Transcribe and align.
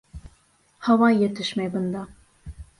Һауа 0.87 1.11
етешмәй 1.17 1.73
бында... 1.77 2.05